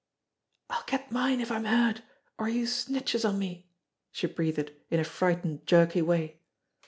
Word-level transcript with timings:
"I'll 0.71 0.83
get 0.87 1.11
mine 1.11 1.41
if 1.41 1.51
I'm 1.51 1.65
heard, 1.65 2.01
or 2.39 2.49
youse 2.49 2.85
snitches 2.87 3.23
on 3.23 3.37
me," 3.37 3.69
she 4.11 4.25
breathed 4.25 4.71
in 4.89 4.99
a 4.99 5.03
frightened, 5.03 5.67
jerky 5.67 6.01
way. 6.01 6.41